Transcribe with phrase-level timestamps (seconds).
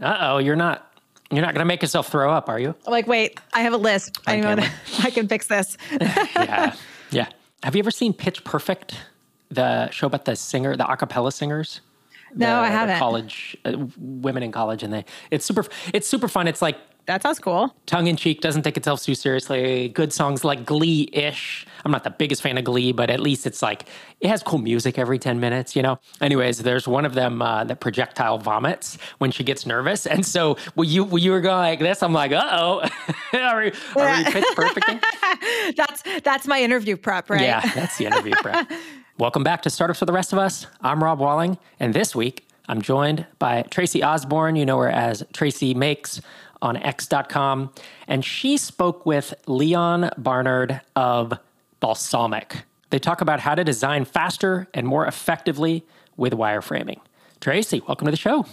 [0.00, 0.86] Uh oh, you're not.
[1.32, 2.74] You're not going to make yourself throw up, are you?
[2.86, 4.18] I'm like, wait, I have a list.
[4.26, 4.72] I know that
[5.04, 5.76] I can fix this.
[6.00, 6.74] yeah,
[7.12, 7.28] yeah.
[7.62, 8.96] Have you ever seen Pitch Perfect,
[9.48, 11.82] the show about the singer, the a cappella singers?
[12.34, 12.98] No, the, I haven't.
[12.98, 15.64] college uh, women in college, and they it's super.
[15.94, 16.48] It's super fun.
[16.48, 17.74] It's like That sounds cool.
[17.86, 19.88] tongue in cheek, doesn't take itself too seriously.
[19.88, 21.66] Good songs like Glee ish.
[21.84, 23.86] I'm not the biggest fan of Glee, but at least it's like
[24.20, 25.98] it has cool music every 10 minutes, you know?
[26.20, 30.06] Anyways, there's one of them uh, that projectile vomits when she gets nervous.
[30.06, 32.88] And so when you, when you were going like this, I'm like, uh oh,
[33.32, 35.00] are we, are we pitch perfecting?
[35.76, 37.40] That's that's my interview prep, right?
[37.40, 38.70] Yeah, that's the interview prep.
[39.18, 40.66] Welcome back to Startups for the Rest of Us.
[40.80, 44.56] I'm Rob Walling, and this week I'm joined by Tracy Osborn.
[44.56, 46.20] You know her as Tracy Makes
[46.62, 47.72] on X.com.
[48.06, 51.32] And she spoke with Leon Barnard of
[51.80, 52.62] Balsamiq.
[52.90, 55.84] They talk about how to design faster and more effectively
[56.16, 56.98] with wireframing.
[57.40, 58.46] Tracy, welcome to the show.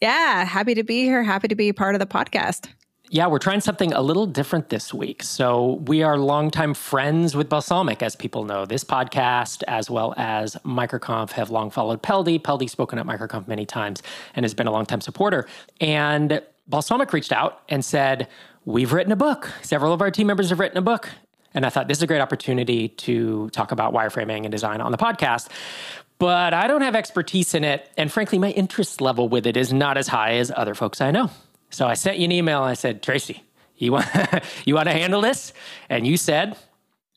[0.00, 1.22] Yeah, happy to be here.
[1.22, 2.68] Happy to be part of the podcast.
[3.10, 5.22] Yeah, we're trying something a little different this week.
[5.22, 8.64] So, we are longtime friends with Balsamiq, as people know.
[8.64, 12.40] This podcast, as well as MicroConf, have long followed Peldi.
[12.40, 14.02] Peldi's spoken at MicroConf many times
[14.34, 15.46] and has been a longtime supporter.
[15.80, 18.28] And Balsamiq reached out and said,
[18.64, 19.50] We've written a book.
[19.62, 21.10] Several of our team members have written a book.
[21.52, 24.90] And I thought this is a great opportunity to talk about wireframing and design on
[24.90, 25.48] the podcast.
[26.18, 27.90] But I don't have expertise in it.
[27.96, 31.10] And frankly, my interest level with it is not as high as other folks I
[31.10, 31.30] know.
[31.70, 33.42] So I sent you an email and I said, Tracy,
[33.76, 34.06] you want,
[34.64, 35.52] you want to handle this?
[35.88, 36.56] And you said,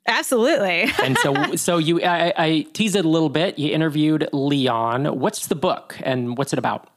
[0.07, 0.89] Absolutely.
[1.03, 3.59] and so, so you, I, I teased it a little bit.
[3.59, 5.19] You interviewed Leon.
[5.19, 6.89] What's the book and what's it about?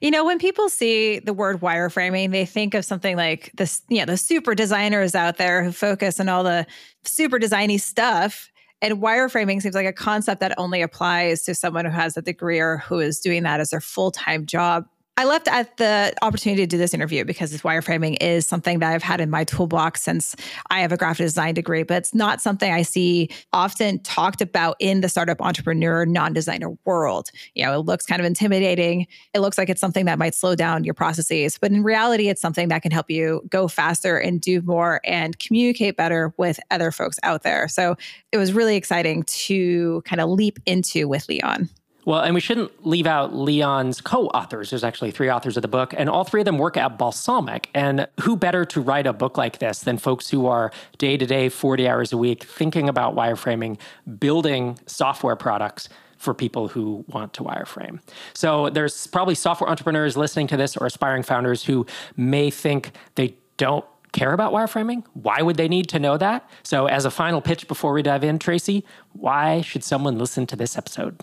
[0.00, 3.98] You know, when people see the word wireframing, they think of something like this, you
[3.98, 6.66] know, the super designers out there who focus on all the
[7.04, 8.50] super designy stuff.
[8.80, 12.60] And wireframing seems like a concept that only applies to someone who has a degree
[12.60, 14.86] or who is doing that as their full time job.
[15.18, 18.92] I left at the opportunity to do this interview because this wireframing is something that
[18.92, 20.36] I've had in my toolbox since
[20.70, 24.76] I have a graphic design degree, but it's not something I see often talked about
[24.78, 27.30] in the startup entrepreneur, non designer world.
[27.56, 29.08] You know, it looks kind of intimidating.
[29.34, 32.40] It looks like it's something that might slow down your processes, but in reality, it's
[32.40, 36.92] something that can help you go faster and do more and communicate better with other
[36.92, 37.66] folks out there.
[37.66, 37.96] So
[38.30, 41.68] it was really exciting to kind of leap into with Leon.
[42.08, 44.70] Well, and we shouldn't leave out Leon's co authors.
[44.70, 47.66] There's actually three authors of the book, and all three of them work at Balsamiq.
[47.74, 51.26] And who better to write a book like this than folks who are day to
[51.26, 53.78] day, 40 hours a week, thinking about wireframing,
[54.18, 58.00] building software products for people who want to wireframe.
[58.32, 61.84] So there's probably software entrepreneurs listening to this or aspiring founders who
[62.16, 65.04] may think they don't care about wireframing?
[65.12, 66.48] Why would they need to know that?
[66.62, 68.82] So, as a final pitch before we dive in, Tracy,
[69.12, 71.20] why should someone listen to this episode?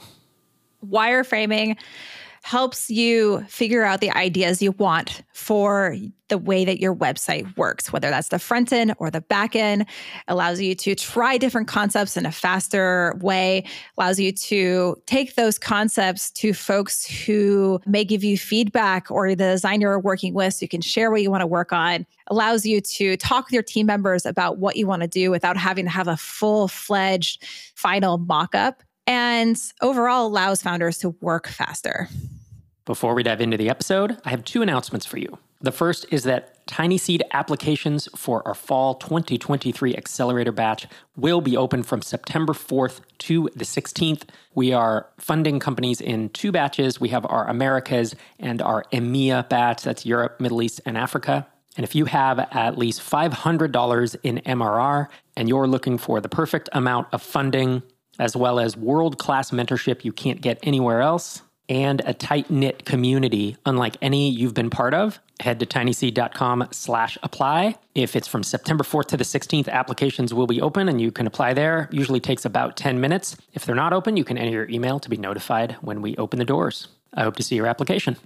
[0.89, 1.77] Wireframing
[2.45, 5.97] helps you figure out the ideas you want for
[6.27, 9.83] the way that your website works, whether that's the front end or the back end,
[10.27, 13.63] allows you to try different concepts in a faster way,
[13.97, 19.35] allows you to take those concepts to folks who may give you feedback or the
[19.37, 22.63] designer you're working with so you can share what you want to work on, allows
[22.63, 25.85] you to talk with your team members about what you want to do without having
[25.85, 27.43] to have a full fledged
[27.73, 32.09] final mock up and overall allows founders to work faster.
[32.85, 35.39] Before we dive into the episode, I have two announcements for you.
[35.61, 41.81] The first is that TinySeed applications for our fall 2023 accelerator batch will be open
[41.81, 44.23] from September 4th to the 16th.
[44.53, 46.99] We are funding companies in two batches.
[46.99, 51.47] We have our Americas and our EMEA batch, that's Europe, Middle East, and Africa.
[51.77, 56.69] And if you have at least $500 in MRR and you're looking for the perfect
[56.73, 57.83] amount of funding,
[58.19, 62.85] as well as world class mentorship you can't get anywhere else, and a tight knit
[62.85, 65.19] community unlike any you've been part of.
[65.39, 67.75] Head to tinyseed.com slash apply.
[67.93, 71.27] If it's from September 4th to the 16th, applications will be open and you can
[71.27, 71.89] apply there.
[71.91, 73.35] Usually takes about 10 minutes.
[73.53, 76.39] If they're not open, you can enter your email to be notified when we open
[76.39, 76.87] the doors.
[77.13, 78.17] I hope to see your application.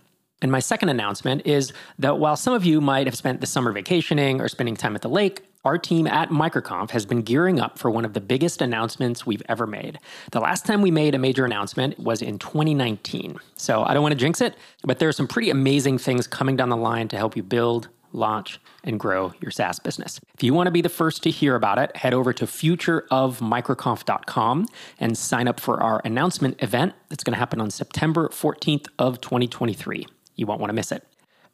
[0.42, 3.72] And my second announcement is that while some of you might have spent the summer
[3.72, 7.78] vacationing or spending time at the lake, our team at MicroConf has been gearing up
[7.78, 10.00] for one of the biggest announcements we've ever made.
[10.32, 13.38] The last time we made a major announcement was in 2019.
[13.58, 14.56] So I don't want to jinx it,
[14.86, 17.90] but there are some pretty amazing things coming down the line to help you build,
[18.14, 20.22] launch, and grow your SaaS business.
[20.34, 24.66] If you want to be the first to hear about it, head over to futureofmicroconf.com
[25.00, 29.20] and sign up for our announcement event that's going to happen on September 14th of
[29.20, 30.08] 2023.
[30.40, 31.04] You won't want to miss it.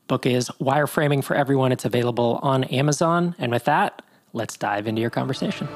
[0.08, 1.72] Book is Wireframing for Everyone.
[1.72, 3.34] It's available on Amazon.
[3.40, 5.68] And with that, let's dive into your conversation.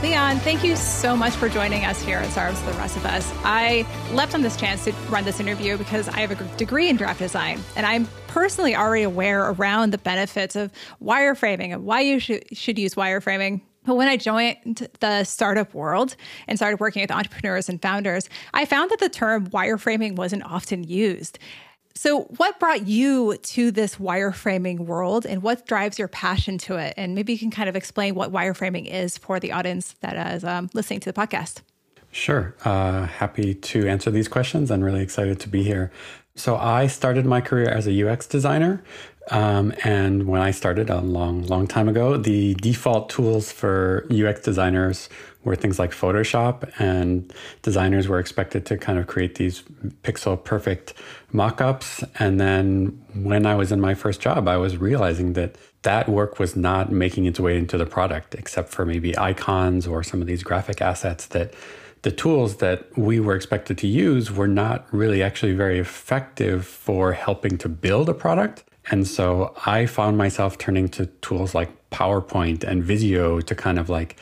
[0.00, 3.30] Leon, thank you so much for joining us here at SARBS The Rest of Us.
[3.44, 6.96] I leapt on this chance to run this interview because I have a degree in
[6.96, 10.72] graphic design, and I'm personally already aware around the benefits of
[11.02, 13.60] wireframing and why you should, should use wireframing.
[13.88, 16.14] But when I joined the startup world
[16.46, 20.84] and started working with entrepreneurs and founders, I found that the term wireframing wasn't often
[20.84, 21.38] used.
[21.94, 26.92] So, what brought you to this wireframing world and what drives your passion to it?
[26.98, 30.44] And maybe you can kind of explain what wireframing is for the audience that is
[30.44, 31.62] um, listening to the podcast.
[32.18, 32.52] Sure.
[32.64, 35.92] Uh, happy to answer these questions and really excited to be here.
[36.34, 38.82] So, I started my career as a UX designer.
[39.30, 44.40] Um, and when I started a long, long time ago, the default tools for UX
[44.40, 45.08] designers
[45.44, 47.32] were things like Photoshop, and
[47.62, 49.62] designers were expected to kind of create these
[50.02, 50.94] pixel perfect
[51.30, 52.02] mock ups.
[52.18, 56.40] And then when I was in my first job, I was realizing that that work
[56.40, 60.26] was not making its way into the product, except for maybe icons or some of
[60.26, 61.54] these graphic assets that
[62.02, 67.12] the tools that we were expected to use were not really actually very effective for
[67.12, 68.64] helping to build a product.
[68.90, 73.88] And so I found myself turning to tools like PowerPoint and Visio to kind of
[73.88, 74.16] like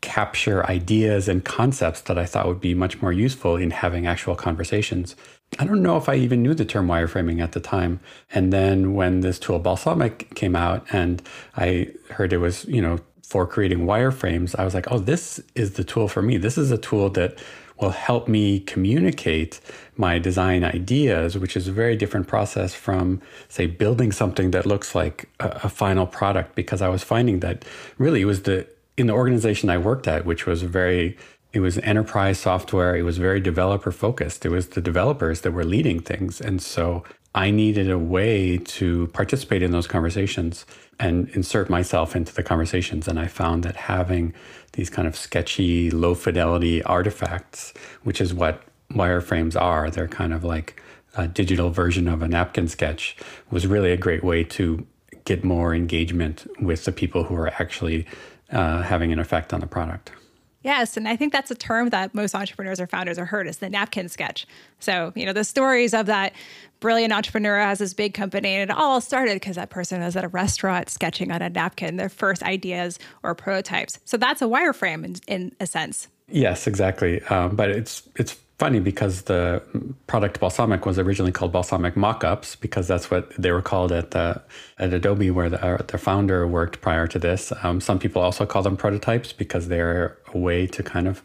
[0.00, 4.34] capture ideas and concepts that I thought would be much more useful in having actual
[4.34, 5.16] conversations.
[5.58, 8.00] I don't know if I even knew the term wireframing at the time.
[8.32, 11.22] And then when this tool Balsamiq came out and
[11.56, 12.98] I heard it was, you know,
[13.32, 16.36] for creating wireframes, I was like, oh, this is the tool for me.
[16.36, 17.38] This is a tool that
[17.80, 19.58] will help me communicate
[19.96, 24.94] my design ideas, which is a very different process from, say, building something that looks
[24.94, 26.54] like a, a final product.
[26.54, 27.64] Because I was finding that
[27.96, 28.66] really it was the
[28.98, 31.16] in the organization I worked at, which was very,
[31.54, 32.94] it was enterprise software.
[32.94, 34.44] It was very developer focused.
[34.44, 36.38] It was the developers that were leading things.
[36.38, 37.02] And so
[37.34, 40.66] I needed a way to participate in those conversations
[41.00, 43.08] and insert myself into the conversations.
[43.08, 44.34] And I found that having
[44.72, 50.44] these kind of sketchy, low fidelity artifacts, which is what wireframes are, they're kind of
[50.44, 50.80] like
[51.16, 53.16] a digital version of a napkin sketch,
[53.50, 54.86] was really a great way to
[55.24, 58.06] get more engagement with the people who are actually
[58.50, 60.12] uh, having an effect on the product.
[60.62, 63.58] Yes, and I think that's a term that most entrepreneurs or founders have heard is
[63.58, 64.46] the napkin sketch.
[64.78, 66.32] So, you know, the stories of that
[66.80, 70.24] brilliant entrepreneur has this big company and it all started because that person was at
[70.24, 73.98] a restaurant sketching on a napkin their first ideas or prototypes.
[74.04, 76.08] So that's a wireframe in, in a sense.
[76.28, 77.22] Yes, exactly.
[77.24, 79.62] Um, but it's it's funny because the
[80.06, 84.40] product Balsamiq was originally called Balsamiq Mockups because that's what they were called at the,
[84.78, 87.52] at Adobe, where the, uh, their founder worked prior to this.
[87.62, 91.22] Um, some people also call them prototypes because they're a way to kind of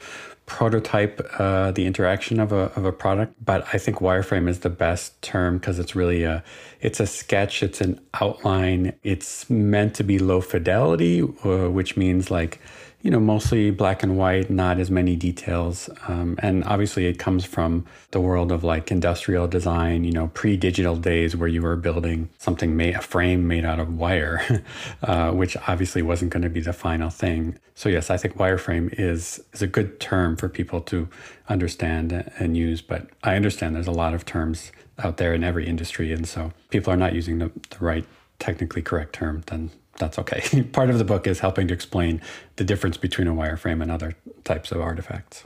[0.48, 3.34] prototype uh, the interaction of a, of a product.
[3.44, 6.44] But I think wireframe is the best term because it's really a
[6.80, 8.94] it's a sketch, it's an outline.
[9.04, 12.60] It's meant to be low fidelity, uh, which means like
[13.02, 15.90] you know, mostly black and white, not as many details.
[16.08, 20.58] Um, and obviously, it comes from the world of like industrial design, you know, pre
[20.58, 24.64] digital days where you were building something, made, a frame made out of wire,
[25.04, 27.58] uh, which obviously wasn't going to be the final thing.
[27.76, 31.08] So, yes, I think wireframe is, is a good term for people to
[31.50, 32.82] understand and use.
[32.82, 36.12] But I understand there's a lot of terms out there in every industry.
[36.12, 38.06] And so people are not using the, the right
[38.40, 40.64] technically correct term, then that's okay.
[40.72, 42.22] Part of the book is helping to explain
[42.56, 45.46] the difference between a wireframe and other types of artifacts.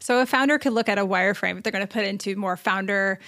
[0.00, 2.56] So a founder could look at a wireframe if they're going to put into more
[2.56, 3.20] founder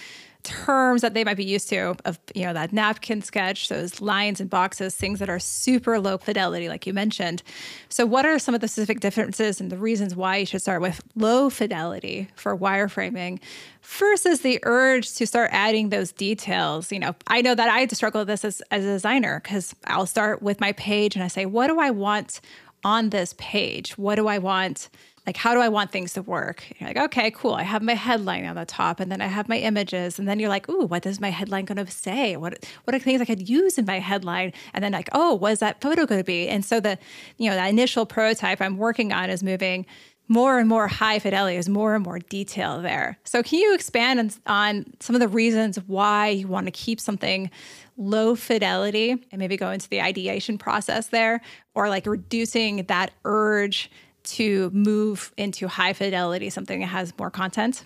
[0.45, 4.39] terms that they might be used to of you know that napkin sketch those lines
[4.39, 7.43] and boxes things that are super low fidelity like you mentioned.
[7.89, 10.81] So what are some of the specific differences and the reasons why you should start
[10.81, 13.39] with low fidelity for wireframing
[13.81, 16.91] versus the urge to start adding those details?
[16.91, 19.41] You know i know that i had to struggle with this as, as a designer
[19.43, 22.39] because i'll start with my page and i say what do i want
[22.85, 24.89] on this page what do i want?
[25.25, 26.63] Like how do i want things to work?
[26.77, 27.55] You're like okay cool.
[27.55, 30.39] I have my headline on the top and then i have my images and then
[30.39, 32.37] you're like ooh what is my headline going to say?
[32.37, 34.53] What what are things i could use in my headline?
[34.73, 36.47] And then like oh what is that photo going to be?
[36.47, 36.99] And so the
[37.37, 39.87] you know that initial prototype i'm working on is moving
[40.27, 44.19] more and more high fidelity there's more and more detail there so can you expand
[44.19, 47.49] on, on some of the reasons why you want to keep something
[47.97, 51.41] low fidelity and maybe go into the ideation process there
[51.73, 53.89] or like reducing that urge
[54.25, 57.85] to move into high fidelity, something that has more content?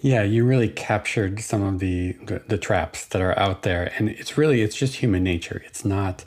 [0.00, 2.12] Yeah, you really captured some of the,
[2.46, 5.62] the traps that are out there, and it's really it's just human nature.
[5.66, 6.24] It's not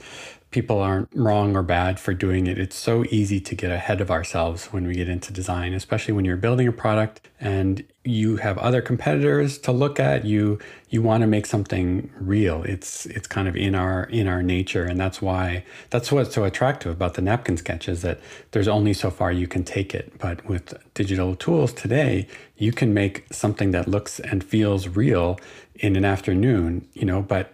[0.52, 2.60] people aren't wrong or bad for doing it.
[2.60, 6.26] It's so easy to get ahead of ourselves when we get into design, especially when
[6.26, 10.26] you're building a product and you have other competitors to look at.
[10.26, 12.64] You you want to make something real.
[12.64, 16.44] It's it's kind of in our in our nature, and that's why that's what's so
[16.44, 18.20] attractive about the napkin sketch is that
[18.52, 20.18] there's only so far you can take it.
[20.18, 22.28] But with digital tools today,
[22.58, 25.40] you can make something that looks and feels real
[25.76, 26.88] in an afternoon.
[26.94, 27.54] You know, but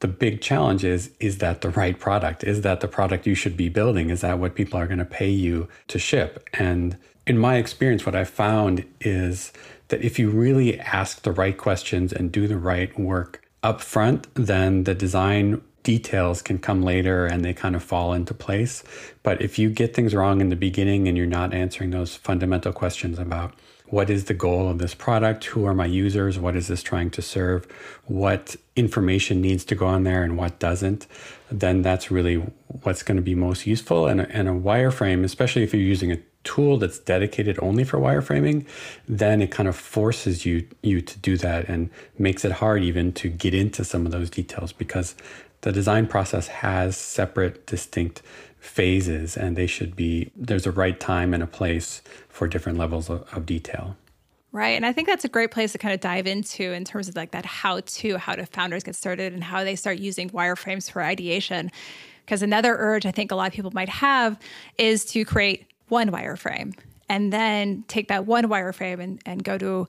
[0.00, 2.44] the big challenge is is that the right product?
[2.44, 4.10] Is that the product you should be building?
[4.10, 6.48] Is that what people are going to pay you to ship?
[6.52, 9.52] And in my experience what i've found is
[9.88, 14.26] that if you really ask the right questions and do the right work up front
[14.34, 18.84] then the design details can come later and they kind of fall into place.
[19.22, 22.74] But if you get things wrong in the beginning and you're not answering those fundamental
[22.74, 23.54] questions about
[23.90, 25.44] what is the goal of this product?
[25.46, 26.38] Who are my users?
[26.38, 27.66] What is this trying to serve?
[28.06, 31.06] What information needs to go on there and what doesn't?
[31.50, 32.36] Then that's really
[32.82, 34.06] what's going to be most useful.
[34.06, 37.98] And a, and a wireframe, especially if you're using a tool that's dedicated only for
[37.98, 38.66] wireframing,
[39.08, 43.12] then it kind of forces you you to do that and makes it hard even
[43.12, 45.14] to get into some of those details because
[45.62, 48.22] the design process has separate, distinct
[48.60, 53.08] phases and they should be there's a right time and a place for different levels
[53.08, 53.96] of, of detail
[54.50, 54.70] Right.
[54.70, 57.16] And I think that's a great place to kind of dive into in terms of
[57.16, 60.90] like that how to, how do founders get started and how they start using wireframes
[60.90, 61.70] for ideation.
[62.24, 64.38] Because another urge I think a lot of people might have
[64.78, 66.74] is to create one wireframe
[67.08, 69.86] and then take that one wireframe and, and go to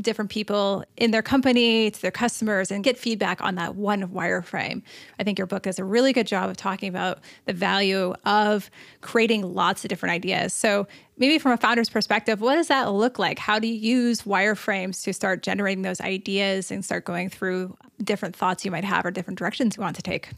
[0.00, 4.82] different people in their company to their customers and get feedback on that one wireframe.
[5.18, 8.70] I think your book does a really good job of talking about the value of
[9.00, 10.52] creating lots of different ideas.
[10.52, 10.86] So,
[11.18, 13.38] maybe from a founder's perspective, what does that look like?
[13.38, 18.34] How do you use wireframes to start generating those ideas and start going through different
[18.34, 20.30] thoughts you might have or different directions you want to take?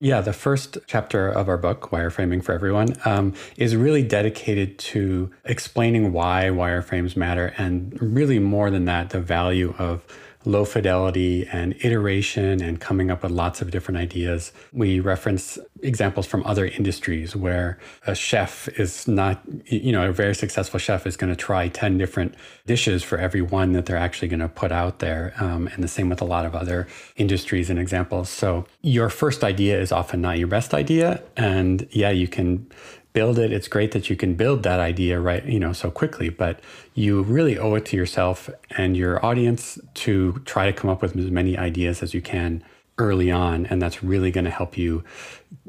[0.00, 5.32] Yeah, the first chapter of our book, Wireframing for Everyone, um, is really dedicated to
[5.44, 10.06] explaining why wireframes matter and really more than that, the value of
[10.48, 14.50] low fidelity and iteration and coming up with lots of different ideas.
[14.72, 20.34] We reference examples from other industries where a chef is not, you know, a very
[20.34, 24.28] successful chef is going to try 10 different dishes for every one that they're actually
[24.28, 25.34] going to put out there.
[25.38, 28.30] Um, and the same with a lot of other industries and examples.
[28.30, 31.22] So your first idea is often not your best idea.
[31.36, 32.66] And yeah, you can
[33.12, 33.52] build it.
[33.52, 36.60] It's great that you can build that idea right, you know, so quickly, but
[36.94, 41.16] you really owe it to yourself and your audience to try to come up with
[41.16, 42.62] as many ideas as you can
[42.98, 43.66] early on.
[43.66, 45.04] And that's really going to help you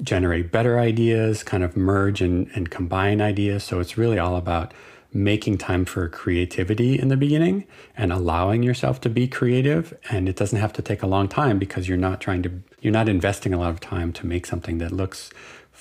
[0.01, 3.63] generate better ideas, kind of merge and, and combine ideas.
[3.63, 4.73] So it's really all about
[5.11, 7.65] making time for creativity in the beginning
[7.97, 11.57] and allowing yourself to be creative and it doesn't have to take a long time
[11.57, 14.77] because you're not trying to you're not investing a lot of time to make something
[14.77, 15.31] that looks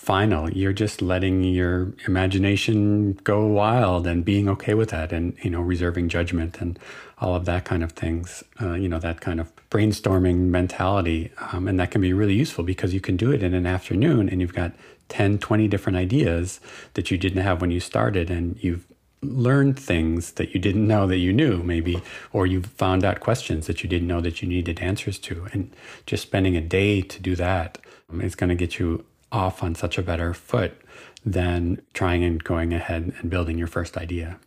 [0.09, 0.49] final.
[0.51, 5.61] You're just letting your imagination go wild and being okay with that and, you know,
[5.61, 6.79] reserving judgment and
[7.19, 11.31] all of that kind of things, uh, you know, that kind of brainstorming mentality.
[11.53, 14.31] Um, and that can be really useful because you can do it in an afternoon
[14.31, 14.73] and you've got
[15.11, 16.59] 10, 20 different ideas
[16.95, 18.87] that you didn't have when you started and you've
[19.21, 22.01] learned things that you didn't know that you knew maybe
[22.33, 25.71] or you found out questions that you didn't know that you needed answers to and
[26.07, 27.77] just spending a day to do that
[28.11, 30.81] um, going to get you off on such a better foot
[31.25, 34.39] than trying and going ahead and building your first idea.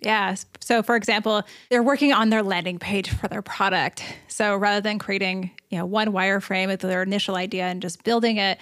[0.00, 0.34] Yeah.
[0.60, 4.02] So for example, they're working on their landing page for their product.
[4.28, 8.36] So rather than creating, you know, one wireframe of their initial idea and just building
[8.36, 8.58] it,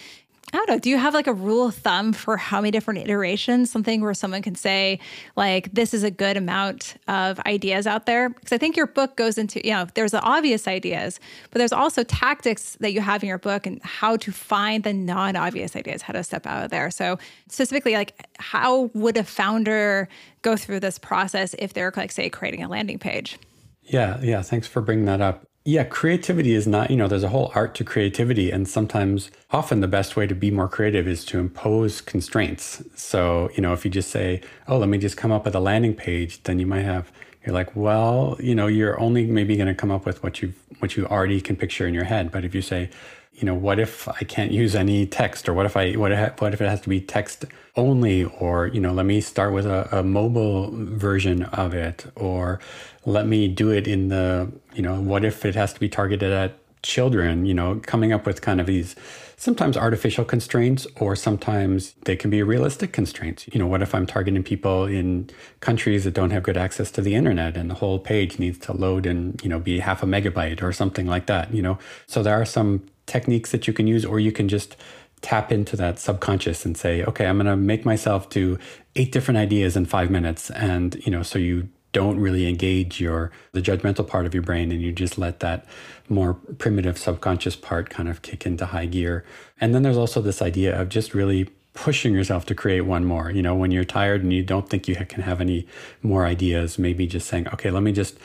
[0.53, 0.79] I don't know.
[0.79, 3.71] Do you have like a rule of thumb for how many different iterations?
[3.71, 4.99] Something where someone can say,
[5.37, 8.31] like, this is a good amount of ideas out there?
[8.31, 11.73] Because I think your book goes into, you know, there's the obvious ideas, but there's
[11.73, 15.77] also tactics that you have in your book and how to find the non obvious
[15.77, 16.91] ideas, how to step out of there.
[16.91, 20.09] So, specifically, like, how would a founder
[20.43, 23.39] go through this process if they're, like, say, creating a landing page?
[23.83, 24.43] Yeah, yeah.
[24.43, 25.45] Thanks for bringing that up.
[25.65, 28.51] Yeah, creativity is not, you know, there's a whole art to creativity.
[28.51, 32.83] And sometimes, often the best way to be more creative is to impose constraints.
[32.95, 35.61] So, you know, if you just say, oh, let me just come up with a
[35.61, 37.13] landing page, then you might have,
[37.45, 40.59] you're like, well, you know, you're only maybe going to come up with what you've,
[40.79, 42.33] what you already can picture in your head.
[42.33, 42.89] But if you say,
[43.33, 46.41] you know, what if I can't use any text, or what if I what if,
[46.41, 47.45] what if it has to be text
[47.77, 52.61] only, or you know, let me start with a, a mobile version of it, or
[53.07, 56.33] let me do it in the you know, what if it has to be targeted
[56.33, 57.47] at children?
[57.47, 58.95] You know, coming up with kind of these
[59.37, 63.49] sometimes artificial constraints, or sometimes they can be realistic constraints.
[63.51, 67.01] You know, what if I'm targeting people in countries that don't have good access to
[67.01, 70.07] the internet and the whole page needs to load and, you know, be half a
[70.07, 71.79] megabyte or something like that, you know?
[72.07, 74.77] So there are some techniques that you can use, or you can just
[75.21, 78.59] tap into that subconscious and say, okay, I'm going to make myself do
[78.97, 80.51] eight different ideas in five minutes.
[80.51, 84.71] And, you know, so you don't really engage your the judgmental part of your brain
[84.71, 85.67] and you just let that
[86.09, 89.25] more primitive subconscious part kind of kick into high gear
[89.61, 93.31] and then there's also this idea of just really pushing yourself to create one more
[93.31, 95.67] you know when you're tired and you don't think you can have any
[96.01, 98.17] more ideas maybe just saying okay let me just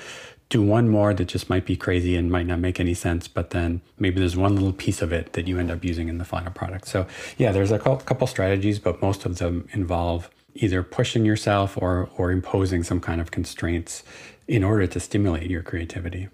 [0.49, 3.49] do one more that just might be crazy and might not make any sense but
[3.49, 6.25] then maybe there's one little piece of it that you end up using in the
[6.25, 7.05] final product so
[7.37, 12.31] yeah there's a couple strategies but most of them involve either pushing yourself or or
[12.31, 14.03] imposing some kind of constraints
[14.47, 16.29] in order to stimulate your creativity.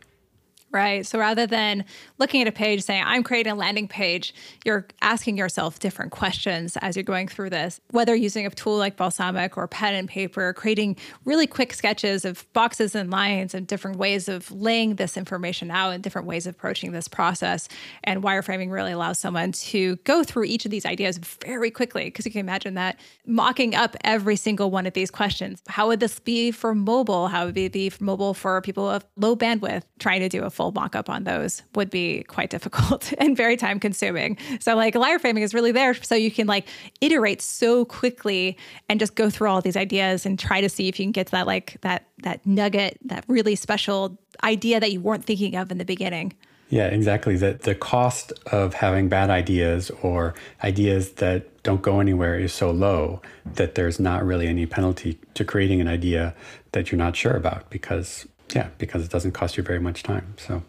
[0.73, 1.05] Right.
[1.05, 1.83] So rather than
[2.17, 6.77] looking at a page saying, I'm creating a landing page, you're asking yourself different questions
[6.77, 10.53] as you're going through this, whether using a tool like Balsamiq or pen and paper,
[10.53, 15.69] creating really quick sketches of boxes and lines and different ways of laying this information
[15.71, 17.67] out and different ways of approaching this process.
[18.05, 22.25] And wireframing really allows someone to go through each of these ideas very quickly because
[22.25, 25.61] you can imagine that mocking up every single one of these questions.
[25.67, 27.27] How would this be for mobile?
[27.27, 30.49] How would it be for mobile for people of low bandwidth trying to do a
[30.49, 34.37] full mock up on those would be quite difficult and very time consuming.
[34.59, 36.67] So like wireframing is really there so you can like
[37.01, 40.99] iterate so quickly and just go through all these ideas and try to see if
[40.99, 45.01] you can get to that like that that nugget, that really special idea that you
[45.01, 46.33] weren't thinking of in the beginning.
[46.71, 47.35] Yeah, exactly.
[47.35, 52.71] That the cost of having bad ideas or ideas that don't go anywhere is so
[52.71, 56.33] low that there's not really any penalty to creating an idea
[56.71, 58.25] that you're not sure about because
[58.55, 60.35] yeah, because it doesn't cost you very much time.
[60.37, 60.63] So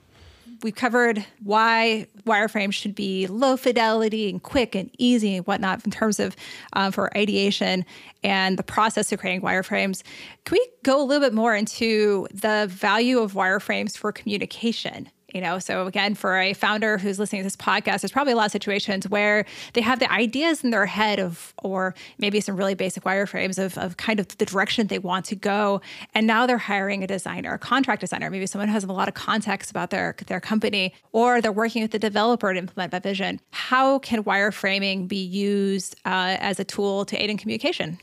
[0.62, 5.90] we've covered why wireframes should be low fidelity and quick and easy and whatnot in
[5.90, 6.36] terms of
[6.74, 7.84] uh, for ideation
[8.22, 10.02] and the process of creating wireframes.
[10.44, 15.08] Can we go a little bit more into the value of wireframes for communication?
[15.32, 18.36] You know so again for a founder who's listening to this podcast there's probably a
[18.36, 22.56] lot of situations where they have the ideas in their head of or maybe some
[22.56, 25.80] really basic wireframes of, of kind of the direction they want to go.
[26.14, 29.08] And now they're hiring a designer a contract designer maybe someone who has a lot
[29.08, 33.02] of context about their their company or they're working with the developer to implement that
[33.02, 33.40] vision.
[33.50, 37.98] How can wireframing be used uh, as a tool to aid in communication?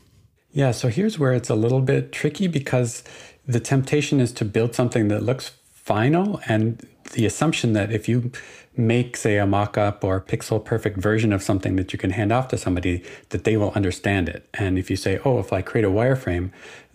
[0.51, 3.03] Yeah so here's where it's a little bit tricky because
[3.47, 8.31] the temptation is to build something that looks final and the assumption that if you
[8.77, 12.47] make say a mock-up or pixel perfect version of something that you can hand off
[12.47, 14.47] to somebody that they will understand it.
[14.53, 16.51] And if you say oh if i create a wireframe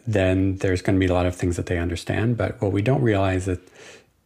[0.07, 2.37] then there's going to be a lot of things that they understand.
[2.37, 3.49] But what we don't realize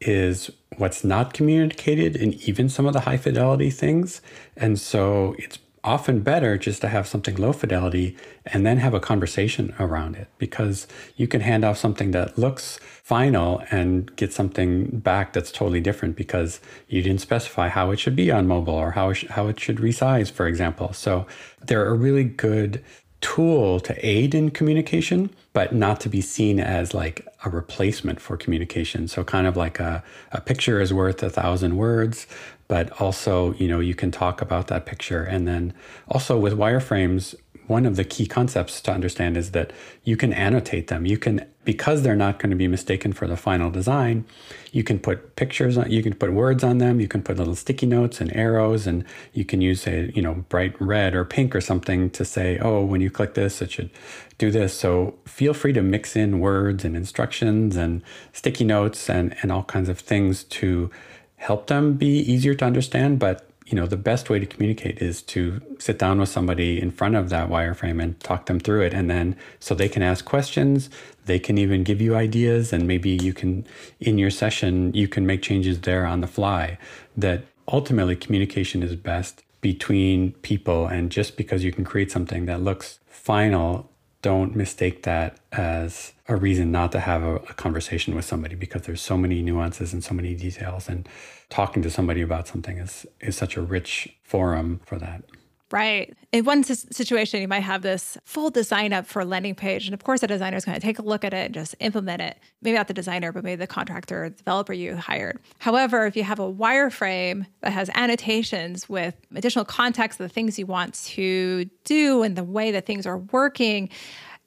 [0.00, 4.20] is what's not communicated in even some of the high fidelity things.
[4.56, 9.00] And so it's often better just to have something low fidelity and then have a
[9.00, 15.00] conversation around it because you can hand off something that looks final and get something
[15.00, 18.90] back that's totally different because you didn't specify how it should be on mobile or
[18.90, 20.92] how it, sh- how it should resize, for example.
[20.92, 21.26] So
[21.64, 22.84] they're a really good
[23.22, 28.36] tool to aid in communication, but not to be seen as like a replacement for
[28.36, 29.08] communication.
[29.08, 32.26] So kind of like a, a picture is worth a thousand words,
[32.68, 35.24] but also, you know, you can talk about that picture.
[35.24, 35.72] And then
[36.06, 37.34] also with wireframes,
[37.66, 41.04] one of the key concepts to understand is that you can annotate them.
[41.04, 44.24] You can, because they're not going to be mistaken for the final design,
[44.72, 47.54] you can put pictures on, you can put words on them, you can put little
[47.54, 49.04] sticky notes and arrows, and
[49.34, 52.82] you can use a, you know, bright red or pink or something to say, oh,
[52.82, 53.90] when you click this, it should
[54.38, 54.72] do this.
[54.72, 58.02] So feel free to mix in words and instructions and
[58.32, 60.90] sticky notes and, and all kinds of things to
[61.38, 65.20] help them be easier to understand, but you know, the best way to communicate is
[65.20, 68.94] to sit down with somebody in front of that wireframe and talk them through it.
[68.94, 70.88] And then so they can ask questions,
[71.26, 73.66] they can even give you ideas, and maybe you can,
[74.00, 76.78] in your session, you can make changes there on the fly.
[77.14, 80.86] That ultimately communication is best between people.
[80.86, 83.90] And just because you can create something that looks final,
[84.22, 88.82] don't mistake that as a reason not to have a, a conversation with somebody because
[88.82, 90.88] there's so many nuances and so many details.
[90.88, 91.08] And
[91.48, 95.24] talking to somebody about something is is such a rich forum for that.
[95.70, 96.16] Right.
[96.32, 99.86] In one situation, you might have this full design up for a landing page.
[99.86, 101.74] And of course, the designer is going to take a look at it and just
[101.80, 102.38] implement it.
[102.62, 105.38] Maybe not the designer, but maybe the contractor or developer you hired.
[105.58, 110.58] However, if you have a wireframe that has annotations with additional context of the things
[110.58, 113.90] you want to do and the way that things are working,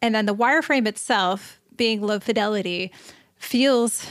[0.01, 2.91] and then the wireframe itself being low fidelity
[3.36, 4.07] feels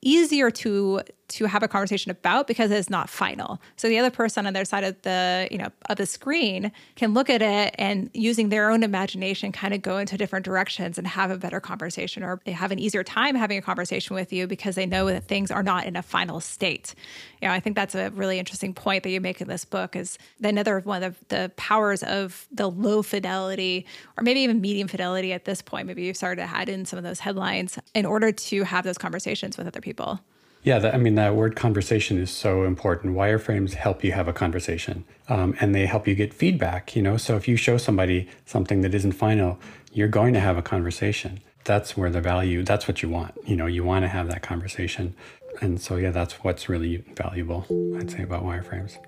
[0.00, 1.00] easier to
[1.32, 3.60] to have a conversation about because it's not final.
[3.76, 7.14] So the other person on their side of the, you know, of the screen can
[7.14, 11.06] look at it and using their own imagination kind of go into different directions and
[11.06, 14.46] have a better conversation or they have an easier time having a conversation with you
[14.46, 16.94] because they know that things are not in a final state.
[17.40, 19.96] You know, I think that's a really interesting point that you make in this book
[19.96, 25.32] is another one of the powers of the low fidelity or maybe even medium fidelity
[25.32, 25.86] at this point.
[25.86, 28.98] Maybe you've started to add in some of those headlines in order to have those
[28.98, 30.20] conversations with other people.
[30.64, 33.16] Yeah, that, I mean, that word conversation is so important.
[33.16, 37.16] Wireframes help you have a conversation um, and they help you get feedback, you know?
[37.16, 39.58] So if you show somebody something that isn't final,
[39.92, 41.40] you're going to have a conversation.
[41.64, 43.34] That's where the value, that's what you want.
[43.44, 45.16] You know, you want to have that conversation.
[45.60, 47.66] And so, yeah, that's what's really valuable,
[47.98, 48.98] I'd say, about wireframes.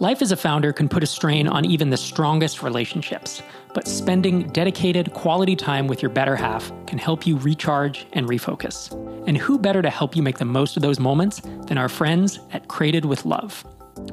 [0.00, 3.42] Life as a founder can put a strain on even the strongest relationships,
[3.74, 8.90] but spending dedicated, quality time with your better half can help you recharge and refocus.
[9.28, 12.40] And who better to help you make the most of those moments than our friends
[12.54, 13.62] at Crated with Love?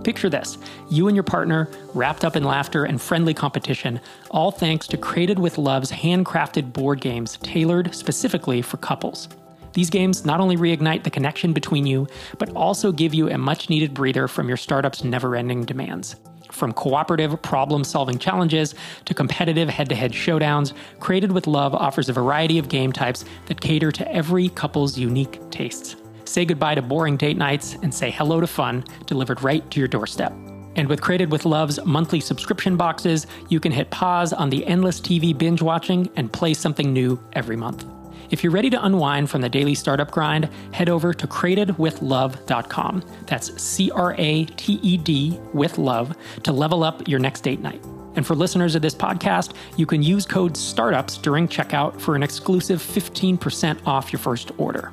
[0.04, 0.58] Picture this
[0.90, 5.40] you and your partner, wrapped up in laughter and friendly competition, all thanks to Crated
[5.40, 9.30] with Love's handcrafted board games tailored specifically for couples.
[9.78, 12.08] These games not only reignite the connection between you,
[12.40, 16.16] but also give you a much needed breather from your startup's never ending demands.
[16.52, 18.74] From cooperative problem solving challenges
[19.06, 23.24] to competitive head to head showdowns, Crated with Love offers a variety of game types
[23.46, 25.96] that cater to every couple's unique tastes.
[26.26, 29.88] Say goodbye to boring date nights and say hello to fun delivered right to your
[29.88, 30.34] doorstep.
[30.76, 35.00] And with Crated with Love's monthly subscription boxes, you can hit pause on the endless
[35.00, 37.86] TV binge watching and play something new every month.
[38.30, 43.04] If you're ready to unwind from the daily startup grind, head over to cratedwithlove.com.
[43.26, 47.62] That's C R A T E D with love to level up your next date
[47.62, 47.84] night.
[48.16, 52.24] And for listeners of this podcast, you can use code STARTUPS during checkout for an
[52.24, 54.92] exclusive 15% off your first order.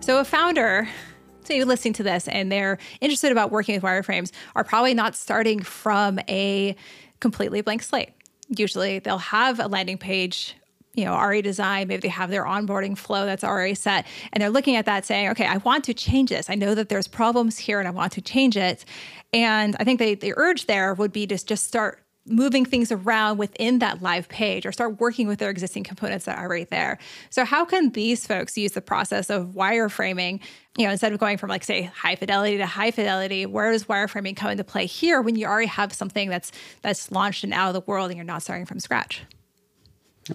[0.00, 0.88] So, a founder
[1.44, 5.14] so you're listening to this and they're interested about working with wireframes are probably not
[5.14, 6.74] starting from a
[7.20, 8.13] completely blank slate
[8.48, 10.56] usually they'll have a landing page
[10.94, 11.88] you know already designed.
[11.88, 14.06] Maybe they have their onboarding flow that's already set.
[14.32, 16.48] And they're looking at that saying okay i want to change this.
[16.48, 18.84] I know that there's problems here and i want to change it.
[19.32, 23.38] And i think they, the urge there would be to just start moving things around
[23.38, 26.98] within that live page or start working with their existing components that are right there.
[27.30, 30.40] So how can these folks use the process of wireframing,
[30.78, 33.84] you know, instead of going from like say high fidelity to high fidelity, where does
[33.84, 36.50] wireframing come into play here when you already have something that's
[36.82, 39.22] that's launched and out of the world and you're not starting from scratch?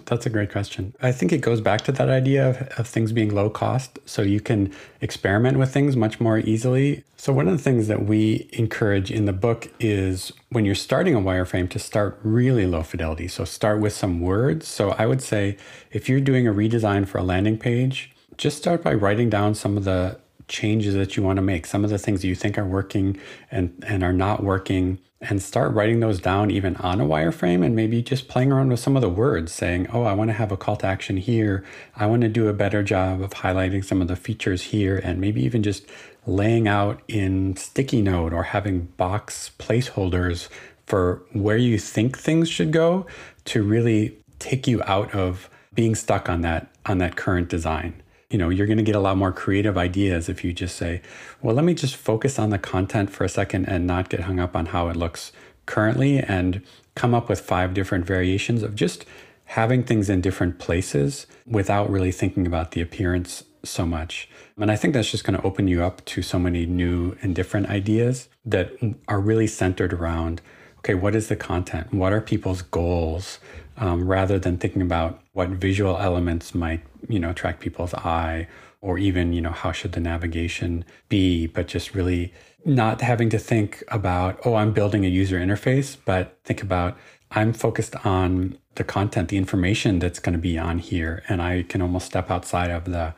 [0.04, 0.94] That's a great question.
[1.02, 3.98] I think it goes back to that idea of, of things being low cost.
[4.06, 7.02] So you can experiment with things much more easily.
[7.16, 11.14] So, one of the things that we encourage in the book is when you're starting
[11.14, 13.28] a wireframe to start really low fidelity.
[13.28, 14.66] So, start with some words.
[14.66, 15.58] So, I would say
[15.92, 19.76] if you're doing a redesign for a landing page, just start by writing down some
[19.76, 20.18] of the
[20.50, 23.18] changes that you want to make, some of the things you think are working
[23.50, 27.76] and, and are not working and start writing those down even on a wireframe and
[27.76, 30.50] maybe just playing around with some of the words saying oh i want to have
[30.50, 31.64] a call to action here.
[31.94, 35.20] I want to do a better job of highlighting some of the features here and
[35.20, 35.86] maybe even just
[36.26, 40.48] laying out in sticky note or having box placeholders
[40.86, 43.06] for where you think things should go
[43.44, 48.38] to really take you out of being stuck on that on that current design you
[48.38, 51.02] know you're going to get a lot more creative ideas if you just say
[51.42, 54.38] well let me just focus on the content for a second and not get hung
[54.38, 55.32] up on how it looks
[55.66, 56.62] currently and
[56.94, 59.04] come up with five different variations of just
[59.44, 64.28] having things in different places without really thinking about the appearance so much.
[64.56, 67.34] And i think that's just going to open you up to so many new and
[67.34, 68.72] different ideas that
[69.08, 70.40] are really centered around
[70.78, 71.92] okay what is the content?
[71.92, 73.38] What are people's goals
[73.80, 78.46] um, rather than thinking about what visual elements might you know attract people's eye
[78.82, 82.32] or even you know how should the navigation be but just really
[82.64, 86.96] not having to think about oh i'm building a user interface but think about
[87.32, 91.62] i'm focused on the content the information that's going to be on here and i
[91.62, 93.14] can almost step outside of the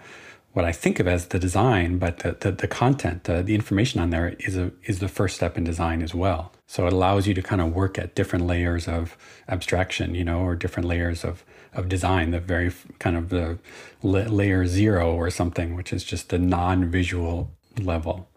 [0.52, 4.00] what I think of as the design, but the, the, the content, the, the information
[4.00, 6.52] on there is a is the first step in design as well.
[6.66, 9.16] So it allows you to kind of work at different layers of
[9.48, 12.32] abstraction, you know, or different layers of of design.
[12.32, 13.58] The very kind of the
[14.02, 18.28] layer zero or something, which is just the non-visual level.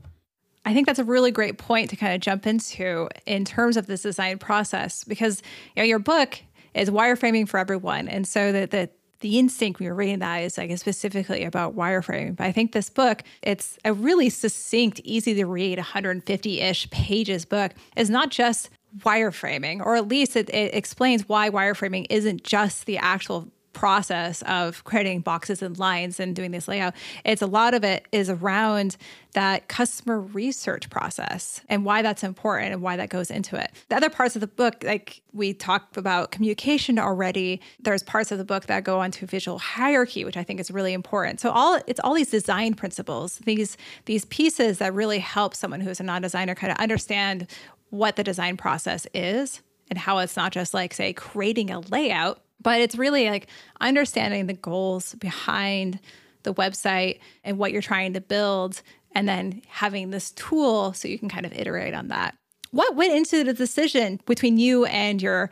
[0.66, 3.86] I think that's a really great point to kind of jump into in terms of
[3.88, 5.42] this design process because
[5.76, 6.42] you know your book
[6.74, 10.58] is wireframing for everyone, and so that the the instinct when you're reading that is
[10.58, 12.36] like specifically about wireframing.
[12.36, 17.46] But I think this book, it's a really succinct, easy to read, 150 ish pages
[17.46, 22.86] book, is not just wireframing, or at least it, it explains why wireframing isn't just
[22.86, 26.96] the actual process of creating boxes and lines and doing this layout.
[27.24, 28.98] It's a lot of it is around
[29.34, 33.70] that customer research process and why that's important and why that goes into it.
[33.90, 38.38] The other parts of the book, like we talked about communication already, there's parts of
[38.38, 41.42] the book that go onto visual hierarchy, which I think is really important.
[41.42, 45.90] So all it's all these design principles, these these pieces that really help someone who
[45.90, 47.48] is a non-designer kind of understand
[47.90, 52.42] what the design process is and how it's not just like say creating a layout
[52.62, 53.48] but it's really like
[53.82, 56.00] understanding the goals behind
[56.44, 58.82] the website and what you're trying to build,
[59.14, 62.36] and then having this tool so you can kind of iterate on that.
[62.72, 65.50] What went into the decision between you and your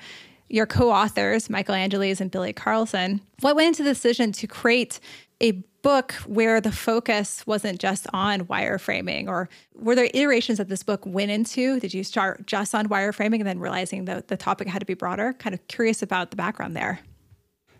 [0.49, 3.21] your co-authors, Michael Angeles and Billy Carlson?
[3.39, 4.99] What went into the decision to create
[5.43, 5.51] a
[5.83, 11.05] book where the focus wasn't just on wireframing or were there iterations that this book
[11.05, 11.79] went into?
[11.79, 14.93] Did you start just on wireframing and then realizing that the topic had to be
[14.93, 15.33] broader?
[15.33, 16.99] Kind of curious about the background there.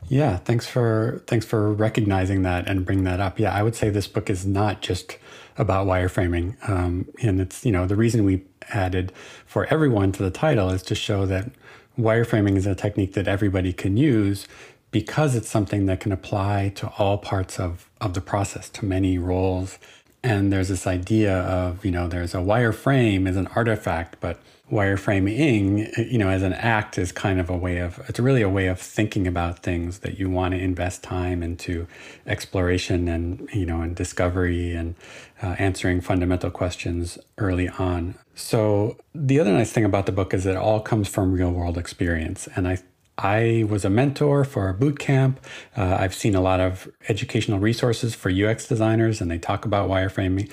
[0.09, 3.39] Yeah thanks for thanks for recognizing that and bringing that up.
[3.39, 5.17] Yeah i would say this book is not just
[5.57, 6.57] about wireframing.
[6.69, 9.13] Um, and it's you know the reason we added
[9.45, 11.51] for everyone to the title is to show that
[11.97, 14.47] wireframing is a technique that everybody can use
[14.93, 19.17] because it's something that can apply to all parts of, of the process, to many
[19.17, 19.79] roles.
[20.23, 24.39] And there's this idea of, you know, there's a wireframe as an artifact, but
[24.71, 28.47] wireframing, you know, as an act is kind of a way of, it's really a
[28.47, 31.87] way of thinking about things that you want to invest time into
[32.27, 34.95] exploration and, you know, and discovery and
[35.41, 38.15] uh, answering fundamental questions early on.
[38.35, 41.51] So the other nice thing about the book is that it all comes from real
[41.51, 42.47] world experience.
[42.55, 42.77] And I
[43.17, 45.39] I was a mentor for a boot camp.
[45.77, 49.89] Uh, I've seen a lot of educational resources for UX designers, and they talk about
[49.89, 50.51] wireframing,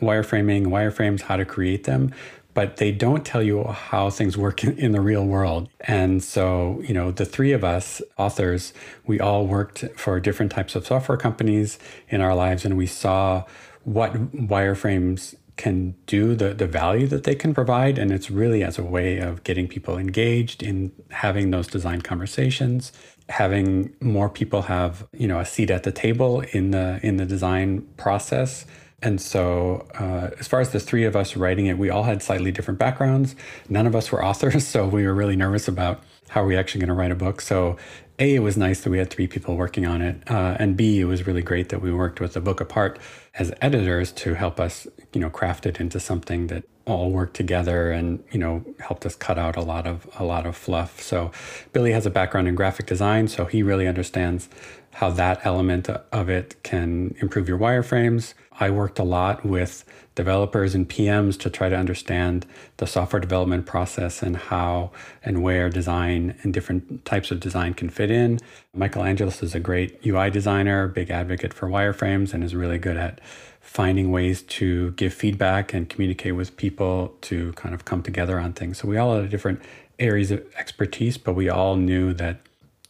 [0.00, 2.12] wireframing, wireframes, how to create them,
[2.54, 5.68] but they don't tell you how things work in, in the real world.
[5.80, 8.74] And so, you know, the three of us authors,
[9.06, 11.78] we all worked for different types of software companies
[12.10, 13.44] in our lives, and we saw
[13.84, 17.98] what wireframes can do, the, the value that they can provide.
[17.98, 22.92] And it's really as a way of getting people engaged in having those design conversations,
[23.28, 27.26] having more people have, you know, a seat at the table in the in the
[27.26, 28.64] design process.
[29.02, 32.22] And so, uh, as far as the three of us writing it, we all had
[32.22, 33.34] slightly different backgrounds.
[33.68, 36.80] None of us were authors, so we were really nervous about how are we actually
[36.80, 37.42] going to write a book.
[37.42, 37.76] So
[38.18, 40.98] a, it was nice that we had three people working on it, uh, and B,
[40.98, 42.98] it was really great that we worked with the book apart
[43.34, 47.90] as editors to help us, you know, craft it into something that all worked together
[47.90, 51.00] and you know helped us cut out a lot of a lot of fluff.
[51.00, 51.30] So
[51.72, 54.48] Billy has a background in graphic design, so he really understands
[54.94, 58.34] how that element of it can improve your wireframes.
[58.60, 62.44] I worked a lot with developers and PMs to try to understand
[62.76, 64.90] the software development process and how
[65.24, 68.38] and where design and different types of design can fit in.
[68.74, 72.96] Michael Angeles is a great UI designer, big advocate for wireframes, and is really good
[72.96, 73.20] at
[73.62, 78.52] finding ways to give feedback and communicate with people to kind of come together on
[78.52, 78.78] things.
[78.78, 79.62] So we all had different
[79.98, 82.40] areas of expertise, but we all knew that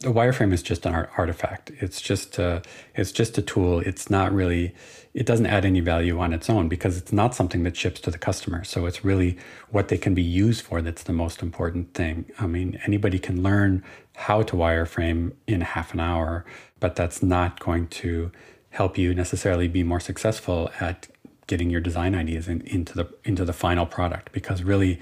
[0.01, 1.71] the wireframe is just an artifact.
[1.79, 2.61] It's just a,
[2.95, 3.79] it's just a tool.
[3.79, 4.75] It's not really
[5.13, 8.09] it doesn't add any value on its own because it's not something that ships to
[8.09, 8.63] the customer.
[8.63, 9.37] So it's really
[9.69, 12.25] what they can be used for that's the most important thing.
[12.39, 13.83] I mean, anybody can learn
[14.15, 16.45] how to wireframe in half an hour,
[16.79, 18.31] but that's not going to
[18.73, 21.07] help you necessarily be more successful at
[21.45, 24.99] getting your design ideas in, into the into the final product because really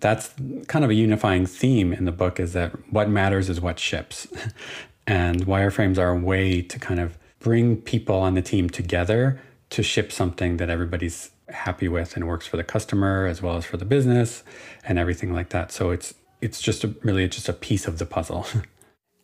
[0.00, 0.32] that's
[0.66, 4.26] kind of a unifying theme in the book is that what matters is what ships.
[5.06, 9.82] and wireframes are a way to kind of bring people on the team together to
[9.82, 13.76] ship something that everybody's happy with and works for the customer as well as for
[13.76, 14.42] the business
[14.84, 15.70] and everything like that.
[15.72, 18.46] So it's it's just a, really just a piece of the puzzle.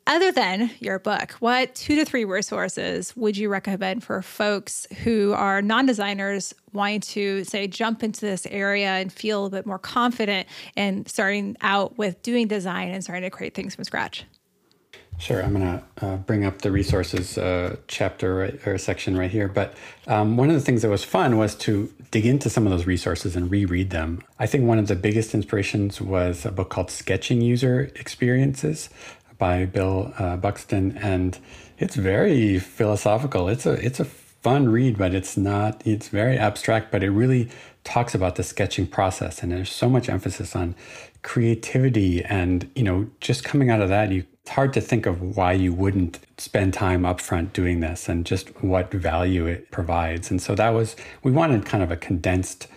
[0.09, 5.33] Other than your book, what two to three resources would you recommend for folks who
[5.33, 9.81] are non designers wanting to, say, jump into this area and feel a bit more
[9.81, 14.25] confident in starting out with doing design and starting to create things from scratch?
[15.19, 19.31] Sure, I'm going to uh, bring up the resources uh, chapter right, or section right
[19.31, 19.49] here.
[19.49, 19.75] But
[20.07, 22.87] um, one of the things that was fun was to dig into some of those
[22.87, 24.23] resources and reread them.
[24.38, 28.90] I think one of the biggest inspirations was a book called Sketching User Experiences
[29.38, 31.38] by Bill uh, Buxton, and
[31.79, 33.49] it's very philosophical.
[33.49, 35.83] It's a it's a fun read, but it's not.
[35.85, 37.49] It's very abstract, but it really
[37.85, 40.75] talks about the sketching process, and there's so much emphasis on
[41.22, 45.37] creativity and you know just coming out of that you it's hard to think of
[45.37, 50.31] why you wouldn't spend time upfront doing this and just what value it provides.
[50.31, 50.94] And so that was,
[51.25, 52.68] we wanted kind of a condensed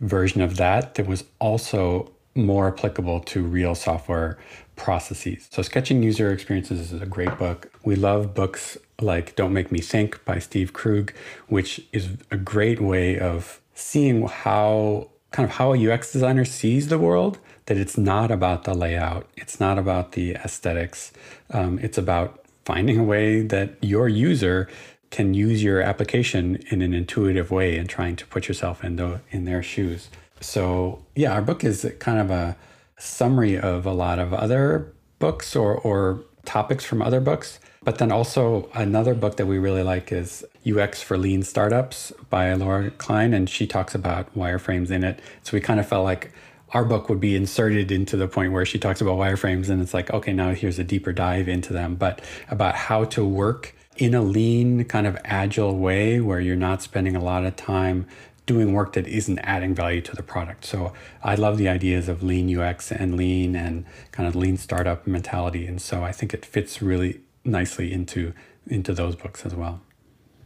[0.00, 4.38] version of that that was also more applicable to real software
[4.78, 5.48] processes.
[5.50, 7.70] So, Sketching User Experiences is a great book.
[7.84, 11.12] We love books like Don't Make Me Think by Steve Krug,
[11.48, 16.88] which is a great way of seeing how kind of how a UX designer sees
[16.88, 17.38] the world.
[17.66, 21.12] That it's not about the layout, it's not about the aesthetics,
[21.50, 24.68] um, it's about finding a way that your user
[25.10, 29.20] can use your application in an intuitive way and trying to put yourself in the
[29.30, 30.08] in their shoes.
[30.40, 32.56] So yeah, our book is kind of a
[32.98, 37.58] summary of a lot of other books or, or topics from other books.
[37.82, 42.52] But then also another book that we really like is UX for Lean Startups by
[42.54, 45.20] Laura Klein, and she talks about wireframes in it.
[45.42, 46.32] So we kind of felt like
[46.72, 49.94] our book would be inserted into the point where she talks about wireframes, and it's
[49.94, 54.14] like, okay, now here's a deeper dive into them, but about how to work in
[54.14, 58.06] a lean, kind of agile way where you're not spending a lot of time
[58.48, 60.64] doing work that isn't adding value to the product.
[60.64, 65.06] So I love the ideas of lean UX and lean and kind of lean startup
[65.06, 65.66] mentality.
[65.66, 68.32] And so I think it fits really nicely into
[68.66, 69.80] into those books as well.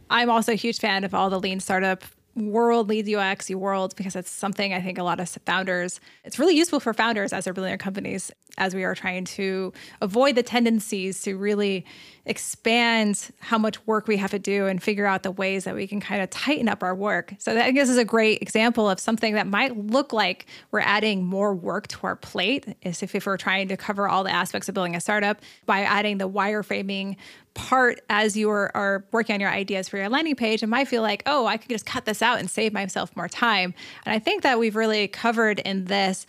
[0.09, 2.03] I'm also a huge fan of all the lean startup
[2.35, 6.55] world leads UX world because it's something I think a lot of founders it's really
[6.55, 10.43] useful for founders as they're building their companies as we are trying to avoid the
[10.43, 11.85] tendencies to really
[12.25, 15.87] expand how much work we have to do and figure out the ways that we
[15.87, 17.33] can kind of tighten up our work.
[17.39, 20.79] So that I guess is a great example of something that might look like we're
[20.79, 24.31] adding more work to our plate is if, if we're trying to cover all the
[24.31, 27.17] aspects of building a startup by adding the wireframing
[27.55, 30.63] part as you are, are working on your ideas for your landing page.
[30.63, 33.27] It might feel like, oh, I could just cut this out and save myself more
[33.27, 33.73] time.
[34.05, 36.25] And I think that we've really covered in this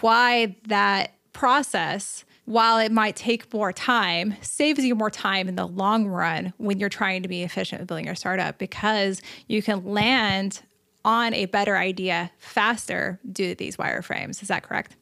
[0.00, 5.66] why that process while it might take more time, saves you more time in the
[5.66, 9.84] long run when you're trying to be efficient with building your startup because you can
[9.84, 10.62] land
[11.04, 14.42] on a better idea faster due to these wireframes.
[14.42, 14.96] Is that correct?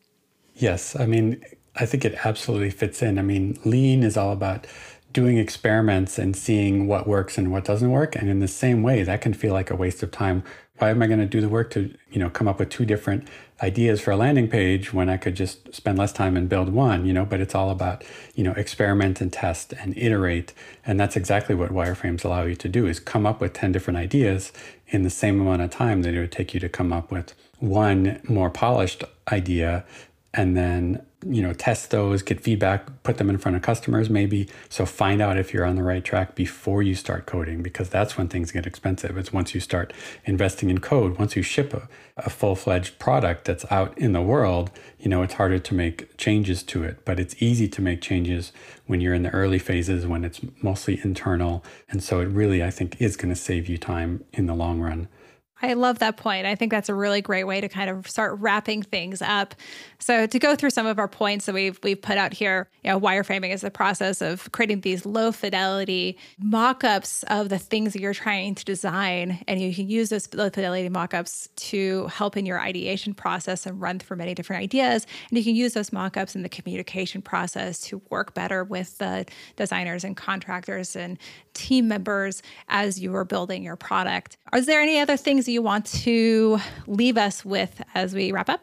[0.55, 0.99] Yes.
[0.99, 1.43] I mean,
[1.77, 3.19] I think it absolutely fits in.
[3.19, 4.67] I mean, lean is all about
[5.13, 8.17] doing experiments and seeing what works and what doesn't work.
[8.17, 10.43] And in the same way, that can feel like a waste of time.
[10.79, 12.85] Why am I going to do the work to, you know, come up with two
[12.85, 13.29] different
[13.63, 17.07] ideas for a landing page when I could just spend less time and build one,
[17.07, 20.53] you know, but it's all about, you know, experiment and test and iterate.
[20.85, 23.99] And that's exactly what wireframes allow you to do is come up with 10 different
[23.99, 24.53] ideas
[24.89, 27.35] in the same amount of time that it would take you to come up with
[27.61, 29.85] one more polished idea
[30.35, 34.49] and then you know test those get feedback put them in front of customers maybe.
[34.69, 38.17] So find out if you're on the right track before you start coding because that's
[38.17, 39.17] when things get expensive.
[39.17, 39.93] It's once you start
[40.25, 44.71] investing in code once you ship a, a full-fledged product that's out in the world
[44.99, 47.05] you know it's harder to make changes to it.
[47.05, 48.53] But it's easy to make changes
[48.87, 51.65] when you're in the early phases when it's mostly internal.
[51.89, 54.81] And so it really i think is going to save you time in the long
[54.81, 55.09] run
[55.63, 56.45] I love that point.
[56.45, 59.55] I think that's a really great way to kind of start wrapping things up.
[60.01, 62.91] So to go through some of our points that we've we've put out here, you
[62.91, 68.03] know, wireframing is the process of creating these low fidelity mock-ups of the things that
[68.03, 69.45] you're trying to design.
[69.47, 73.81] And you can use those low fidelity mock-ups to help in your ideation process and
[73.81, 75.07] run through many different ideas.
[75.31, 79.27] And you can use those mock-ups in the communication process to work better with the
[79.55, 81.19] designers and contractors and
[81.55, 84.37] team members as you are building your product.
[84.53, 88.61] Are there any other things you want to leave us with as we wrap up?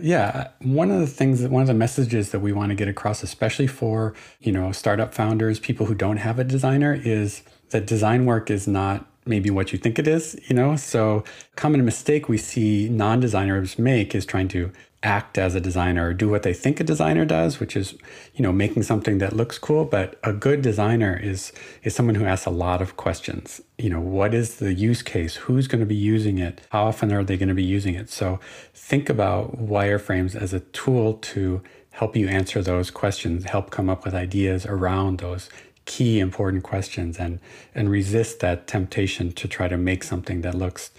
[0.00, 2.86] Yeah, one of the things that one of the messages that we want to get
[2.86, 7.86] across, especially for you know startup founders, people who don't have a designer, is that
[7.86, 10.38] design work is not maybe what you think it is.
[10.48, 11.24] You know, so
[11.56, 14.70] common mistake we see non-designers make is trying to
[15.02, 17.94] act as a designer or do what they think a designer does which is
[18.34, 19.84] you know making something that looks cool.
[19.84, 23.60] But a good designer is is someone who asks a lot of questions.
[23.78, 25.36] You know what is the use case?
[25.36, 26.60] Who's going to be using it?
[26.70, 28.10] How often are they going to be using it?
[28.10, 28.40] So
[28.74, 34.04] think about wireframes as a tool to help you answer those questions help come up
[34.04, 35.50] with ideas around those
[35.86, 37.40] key important questions and
[37.74, 40.92] and resist that temptation to try to make something that looks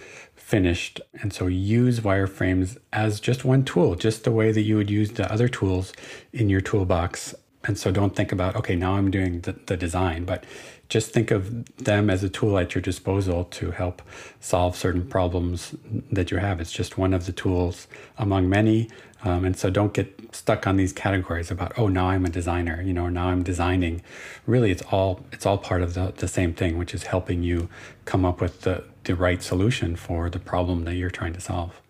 [0.52, 1.00] finished.
[1.22, 5.12] And so use wireframes as just one tool, just the way that you would use
[5.12, 5.94] the other tools
[6.30, 7.34] in your toolbox.
[7.64, 10.44] And so don't think about, okay, now I'm doing the, the design, but
[10.90, 11.42] just think of
[11.76, 14.02] them as a tool at your disposal to help
[14.40, 15.74] solve certain problems
[16.10, 16.60] that you have.
[16.60, 17.88] It's just one of the tools
[18.18, 18.90] among many.
[19.24, 22.82] Um, and so don't get stuck on these categories about, oh, now I'm a designer,
[22.82, 24.02] you know, now I'm designing.
[24.46, 27.70] Really, it's all it's all part of the, the same thing, which is helping you
[28.04, 31.80] come up with the, the right solution for the problem that you're trying to solve.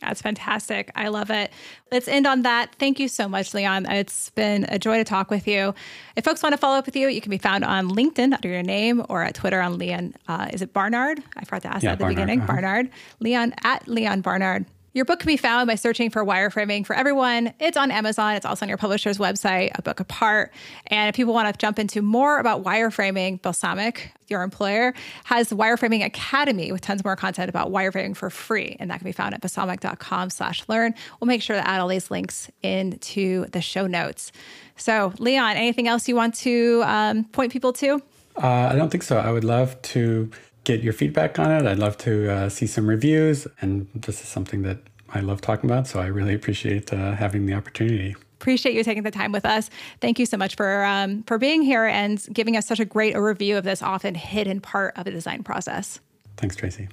[0.00, 0.90] That's fantastic.
[0.94, 1.52] I love it.
[1.92, 2.74] Let's end on that.
[2.78, 3.84] Thank you so much, Leon.
[3.84, 5.74] It's been a joy to talk with you.
[6.16, 8.48] If folks want to follow up with you, you can be found on LinkedIn under
[8.48, 10.14] your name or at Twitter on Leon.
[10.26, 11.22] Uh, is it Barnard?
[11.36, 12.16] I forgot to ask yeah, that at the Barnard.
[12.16, 12.38] beginning.
[12.40, 12.52] Uh-huh.
[12.52, 12.90] Barnard.
[13.18, 14.64] Leon at Leon Barnard.
[14.92, 17.54] Your book can be found by searching for Wireframing for Everyone.
[17.60, 18.34] It's on Amazon.
[18.34, 20.52] It's also on your publisher's website, A Book Apart.
[20.88, 24.92] And if people want to jump into more about wireframing, Balsamiq, your employer,
[25.24, 28.76] has Wireframing Academy with tons more content about wireframing for free.
[28.80, 30.94] And that can be found at balsamiq.com slash learn.
[31.20, 34.32] We'll make sure to add all these links into the show notes.
[34.74, 38.02] So, Leon, anything else you want to um, point people to?
[38.42, 39.18] Uh, I don't think so.
[39.18, 40.30] I would love to
[40.70, 41.66] get your feedback on it.
[41.66, 43.46] I'd love to uh, see some reviews.
[43.60, 44.78] And this is something that
[45.12, 45.88] I love talking about.
[45.88, 48.14] So I really appreciate uh, having the opportunity.
[48.40, 49.68] Appreciate you taking the time with us.
[50.00, 53.14] Thank you so much for um, for being here and giving us such a great
[53.14, 56.00] overview of this often hidden part of the design process.
[56.36, 56.88] Thanks, Tracy.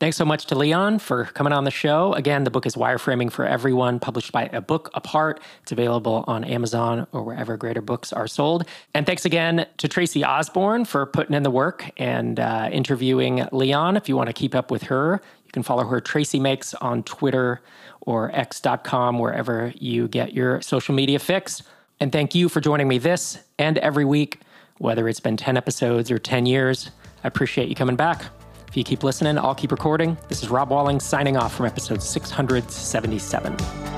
[0.00, 2.12] Thanks so much to Leon for coming on the show.
[2.12, 5.40] Again, the book is Wireframing for Everyone, published by A Book Apart.
[5.62, 8.64] It's available on Amazon or wherever greater books are sold.
[8.94, 13.96] And thanks again to Tracy Osborn for putting in the work and uh, interviewing Leon.
[13.96, 17.02] If you want to keep up with her, you can follow her Tracy Makes on
[17.02, 17.60] Twitter
[18.02, 21.64] or x.com, wherever you get your social media fix.
[21.98, 24.42] And thank you for joining me this and every week,
[24.78, 26.92] whether it's been 10 episodes or 10 years.
[27.24, 28.26] I appreciate you coming back.
[28.68, 30.18] If you keep listening, I'll keep recording.
[30.28, 33.97] This is Rob Walling signing off from episode 677.